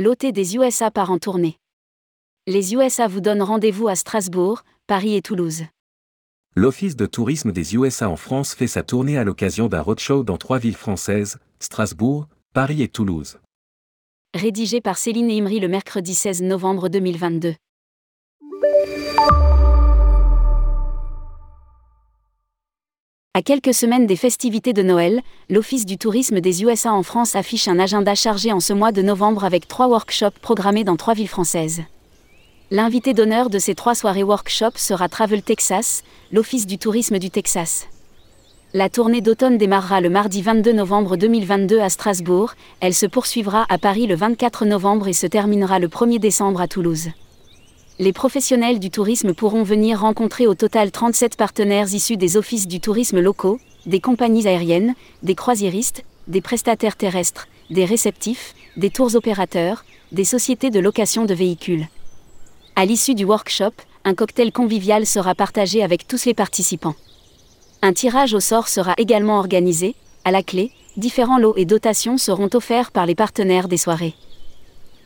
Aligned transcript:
L'OT 0.00 0.30
des 0.30 0.54
USA 0.54 0.92
part 0.92 1.10
en 1.10 1.18
tournée. 1.18 1.58
Les 2.46 2.72
USA 2.72 3.08
vous 3.08 3.20
donnent 3.20 3.42
rendez-vous 3.42 3.88
à 3.88 3.96
Strasbourg, 3.96 4.62
Paris 4.86 5.16
et 5.16 5.22
Toulouse. 5.22 5.64
L'Office 6.54 6.94
de 6.94 7.04
tourisme 7.04 7.50
des 7.50 7.74
USA 7.74 8.08
en 8.08 8.14
France 8.14 8.54
fait 8.54 8.68
sa 8.68 8.84
tournée 8.84 9.18
à 9.18 9.24
l'occasion 9.24 9.66
d'un 9.66 9.80
roadshow 9.80 10.22
dans 10.22 10.36
trois 10.36 10.60
villes 10.60 10.76
françaises, 10.76 11.40
Strasbourg, 11.58 12.28
Paris 12.54 12.80
et 12.80 12.86
Toulouse. 12.86 13.40
Rédigé 14.34 14.80
par 14.80 14.98
Céline 14.98 15.32
Imri 15.32 15.58
le 15.58 15.66
mercredi 15.66 16.14
16 16.14 16.42
novembre 16.42 16.88
2022. 16.88 17.56
À 23.38 23.42
quelques 23.42 23.72
semaines 23.72 24.08
des 24.08 24.16
festivités 24.16 24.72
de 24.72 24.82
Noël, 24.82 25.22
l'Office 25.48 25.86
du 25.86 25.96
tourisme 25.96 26.40
des 26.40 26.64
USA 26.64 26.92
en 26.92 27.04
France 27.04 27.36
affiche 27.36 27.68
un 27.68 27.78
agenda 27.78 28.16
chargé 28.16 28.50
en 28.50 28.58
ce 28.58 28.72
mois 28.72 28.90
de 28.90 29.00
novembre 29.00 29.44
avec 29.44 29.68
trois 29.68 29.86
workshops 29.86 30.40
programmés 30.42 30.82
dans 30.82 30.96
trois 30.96 31.14
villes 31.14 31.28
françaises. 31.28 31.82
L'invité 32.72 33.14
d'honneur 33.14 33.48
de 33.48 33.60
ces 33.60 33.76
trois 33.76 33.94
soirées 33.94 34.24
workshops 34.24 34.78
sera 34.78 35.08
Travel 35.08 35.42
Texas, 35.42 36.02
l'Office 36.32 36.66
du 36.66 36.78
tourisme 36.78 37.20
du 37.20 37.30
Texas. 37.30 37.86
La 38.74 38.88
tournée 38.88 39.20
d'automne 39.20 39.56
démarrera 39.56 40.00
le 40.00 40.10
mardi 40.10 40.42
22 40.42 40.72
novembre 40.72 41.16
2022 41.16 41.78
à 41.78 41.90
Strasbourg, 41.90 42.54
elle 42.80 42.92
se 42.92 43.06
poursuivra 43.06 43.66
à 43.68 43.78
Paris 43.78 44.08
le 44.08 44.16
24 44.16 44.64
novembre 44.64 45.06
et 45.06 45.12
se 45.12 45.28
terminera 45.28 45.78
le 45.78 45.86
1er 45.86 46.18
décembre 46.18 46.60
à 46.60 46.66
Toulouse. 46.66 47.10
Les 48.00 48.12
professionnels 48.12 48.78
du 48.78 48.90
tourisme 48.90 49.34
pourront 49.34 49.64
venir 49.64 50.00
rencontrer 50.00 50.46
au 50.46 50.54
total 50.54 50.92
37 50.92 51.36
partenaires 51.36 51.92
issus 51.92 52.16
des 52.16 52.36
offices 52.36 52.68
du 52.68 52.78
tourisme 52.78 53.18
locaux, 53.18 53.58
des 53.86 53.98
compagnies 53.98 54.46
aériennes, 54.46 54.94
des 55.24 55.34
croisiéristes, 55.34 56.04
des 56.28 56.40
prestataires 56.40 56.94
terrestres, 56.94 57.48
des 57.70 57.84
réceptifs, 57.84 58.54
des 58.76 58.90
tours 58.90 59.16
opérateurs, 59.16 59.84
des 60.12 60.24
sociétés 60.24 60.70
de 60.70 60.78
location 60.78 61.24
de 61.24 61.34
véhicules. 61.34 61.88
À 62.76 62.84
l'issue 62.84 63.16
du 63.16 63.24
workshop, 63.24 63.72
un 64.04 64.14
cocktail 64.14 64.52
convivial 64.52 65.04
sera 65.04 65.34
partagé 65.34 65.82
avec 65.82 66.06
tous 66.06 66.24
les 66.24 66.34
participants. 66.34 66.94
Un 67.82 67.92
tirage 67.92 68.32
au 68.32 68.40
sort 68.40 68.68
sera 68.68 68.94
également 68.98 69.40
organisé, 69.40 69.96
à 70.24 70.30
la 70.30 70.44
clé, 70.44 70.70
différents 70.96 71.38
lots 71.38 71.56
et 71.56 71.64
dotations 71.64 72.16
seront 72.16 72.50
offerts 72.54 72.92
par 72.92 73.06
les 73.06 73.16
partenaires 73.16 73.66
des 73.66 73.76
soirées. 73.76 74.14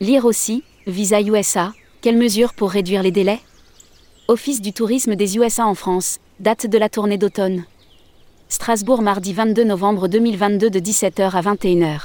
Lire 0.00 0.27
aussi, 0.27 0.62
Visa 0.86 1.22
USA, 1.22 1.72
quelles 2.03 2.19
mesures 2.19 2.53
pour 2.53 2.70
réduire 2.70 3.03
les 3.03 3.12
délais? 3.12 3.41
Office 4.27 4.61
du 4.61 4.72
tourisme 4.72 5.14
des 5.14 5.36
USA 5.36 5.67
en 5.67 5.77
France, 5.77 6.19
date 6.41 6.67
de 6.67 6.77
la 6.77 6.89
tournée 6.89 7.17
d'automne. 7.17 7.64
Strasbourg 8.48 9.03
mardi 9.03 9.33
22 9.33 9.62
novembre 9.62 10.09
2022 10.09 10.69
de 10.69 10.81
17h 10.81 11.31
à 11.31 11.41
21h. 11.41 12.00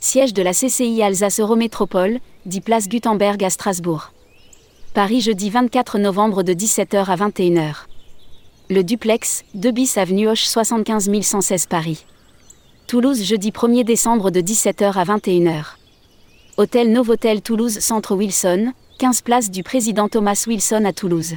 Siège 0.00 0.32
de 0.32 0.42
la 0.42 0.52
CCI 0.52 1.02
Alsace 1.02 1.40
Eurométropole, 1.40 2.20
dit 2.46 2.62
place 2.62 2.88
Gutenberg 2.88 3.44
à 3.44 3.50
Strasbourg. 3.50 4.12
Paris 4.94 5.20
jeudi 5.20 5.50
24 5.50 5.98
novembre 5.98 6.42
de 6.42 6.54
17h 6.54 7.04
à 7.04 7.16
21h. 7.16 7.74
Le 8.70 8.82
duplex, 8.82 9.44
2 9.52 9.70
bis 9.72 9.98
avenue 9.98 10.28
Hoche 10.28 10.44
75 10.44 11.10
116 11.20 11.66
Paris. 11.66 12.06
Toulouse 12.86 13.22
jeudi 13.22 13.50
1er 13.50 13.84
décembre 13.84 14.30
de 14.30 14.40
17h 14.40 14.94
à 14.94 15.04
21h. 15.04 15.64
Hôtel 16.56 16.92
Novotel 16.92 17.42
Toulouse 17.42 17.78
Centre 17.78 18.14
Wilson, 18.14 18.72
15 18.98 19.22
place 19.22 19.50
du 19.50 19.62
président 19.62 20.08
Thomas 20.08 20.44
Wilson 20.46 20.84
à 20.84 20.92
Toulouse. 20.92 21.34